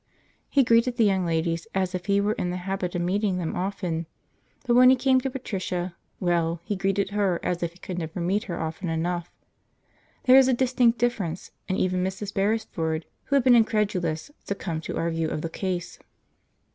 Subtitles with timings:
[0.49, 3.55] He greeted the young ladies as if he were in the habit of meeting them
[3.55, 4.07] often,
[4.65, 8.19] but when he came to Patricia, well, he greeted her as if he could never
[8.19, 9.31] meet her often enough;
[10.23, 12.33] there was a distinct difference, and even Mrs.
[12.33, 15.99] Beresford, who had been incredulous, succumbed to our view of the case.